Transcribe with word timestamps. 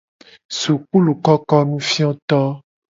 Sukulukokonufioto. 0.59 2.39